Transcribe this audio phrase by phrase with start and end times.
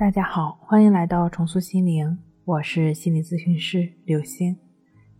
[0.00, 4.56] 大家好，欢迎来到重塑心灵，我是心理咨询师刘星。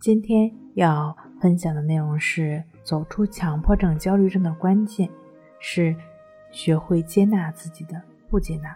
[0.01, 5.07] 今天要分享的内容是：走出强迫症、焦虑症的关键
[5.59, 5.95] 是
[6.51, 8.75] 学会接纳自己的不接纳。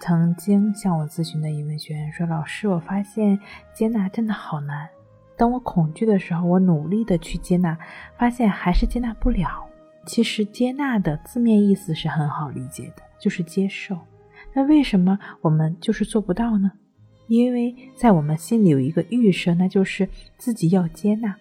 [0.00, 3.38] 曾经向我咨询的一位学员说：“老师，我发现
[3.74, 4.88] 接纳真的好难。
[5.36, 7.76] 当我恐惧的时候，我努力的去接纳，
[8.16, 9.68] 发现还是接纳不了。
[10.06, 13.98] 其实接纳的字面意思是很好理解的，就是接受。”
[14.54, 16.70] 那为什么我们就是做不到呢？
[17.26, 21.34] 因为在我们心里有一个预设，那就是自己要接纳。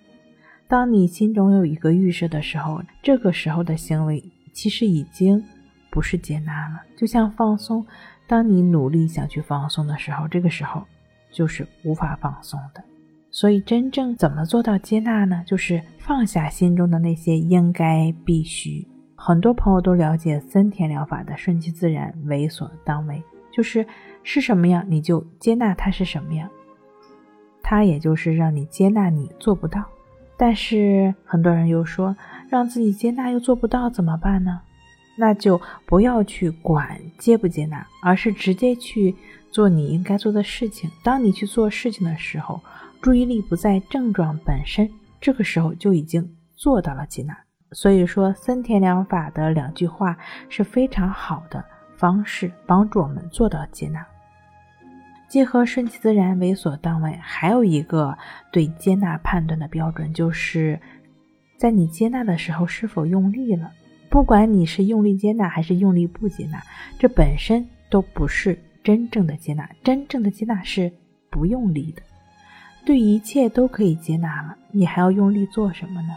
[0.68, 5.44] 当你心中有一个预设的时候，这个时候的行为其实已经
[5.92, 6.82] 不是接纳了。
[6.98, 7.86] 就像放松，
[8.26, 10.84] 当你努力想去放松的时候，这个时候
[11.32, 12.84] 就是无法放松的。
[13.30, 15.44] 所以，真正怎么做到接纳呢？
[15.46, 18.88] 就是放下心中的那些应该、必须。
[19.26, 23.24] 很多朋友都了解森田疗法的顺其自然、为所当为，
[23.54, 23.88] 就是
[24.22, 26.50] 是什么样你就接纳它是什么样，
[27.62, 29.82] 它也就是让你接纳你做不到。
[30.36, 32.14] 但是很多人又说，
[32.50, 34.60] 让自己接纳又做不到怎么办呢？
[35.16, 39.16] 那就不要去管接不接纳，而是直接去
[39.50, 40.92] 做你应该做的事情。
[41.02, 42.60] 当你去做事情的时候，
[43.02, 47.38] 注意力不在症状本身，这个时候就已经做到了接纳。
[47.74, 51.64] 所以说，森田疗法的两句话是非常好的
[51.98, 54.06] 方式，帮助我们做到接纳。
[55.28, 58.16] 结合顺其自然、为所当为，还有一个
[58.52, 60.80] 对接纳判断的标准，就是
[61.58, 63.72] 在你接纳的时候是否用力了。
[64.10, 66.62] 不管你是用力接纳还是用力不接纳，
[67.00, 69.68] 这本身都不是真正的接纳。
[69.84, 70.94] 真正的接纳是
[71.32, 72.04] 不用力的，
[72.86, 76.14] 对一切都可以接纳了，你还要用力做什么呢？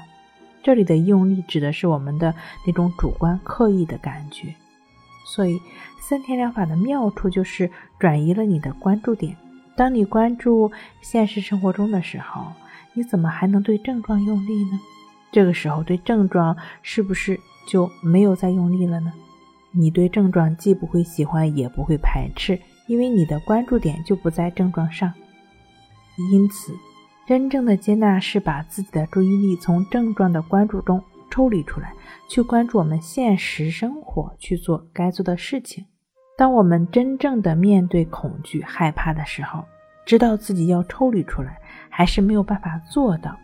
[0.67, 2.35] 这里的用力指的是我们的
[2.67, 4.53] 那种主观刻意的感觉，
[5.25, 5.63] 所以
[6.01, 9.37] 森田疗法的妙处就是转移了你的关注点。
[9.77, 12.47] 当你关注现实生活中的时候，
[12.95, 14.81] 你怎么还能对症状用力呢？
[15.31, 17.39] 这个时候对症状是不是
[17.69, 19.13] 就没有再用力了呢？
[19.71, 22.59] 你对症状既不会喜欢，也不会排斥，
[22.89, 25.15] 因为你的关注点就不在症状上，
[26.33, 26.75] 因此。
[27.27, 31.93] 真正的接纳是把自己的注意力从症状的关注中抽离出来，
[32.29, 35.85] 去关注我们现实生活，去做该做的事情。
[36.39, 39.65] 当我们真正的面对恐惧、害怕的时候，
[40.05, 41.59] 知道自己要抽离出来，
[41.91, 43.37] 还是没有办法做到。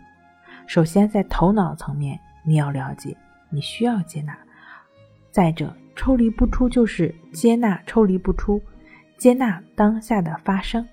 [0.65, 3.17] 首先，在头脑层面，你要了解
[3.49, 4.33] 你需要接纳；
[5.29, 8.61] 再者，抽离不出就是接纳，抽离不出
[9.17, 10.87] 接纳当下的发生。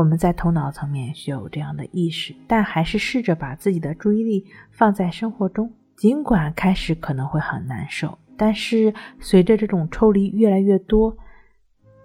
[0.00, 5.70] 我们在头脑层面需要有这样的意识，但还是试着把自己的注意力放在生活中。
[5.94, 11.14] 尽管开始可能会很难受，但是随着这种抽离越来越多，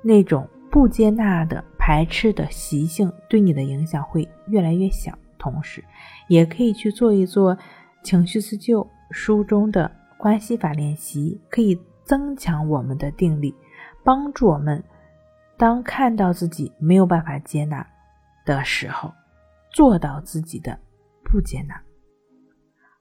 [0.01, 5.17] 那种不接纳的、排斥的习性对你的影响会越来越小。
[5.37, 5.81] 同时，
[6.27, 7.57] 也可以去做一做
[8.03, 13.55] 情绪自救书中的关系法练习，可以增强我们的定力，
[14.03, 14.83] 帮助我们。
[15.57, 17.85] 当看到自己没有办法接纳
[18.45, 19.13] 的时候，
[19.71, 20.77] 做到自己的
[21.23, 21.81] 不接纳。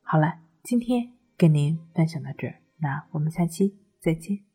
[0.03, 4.54] 好了，今天跟您分享到这儿，那我们下期再见。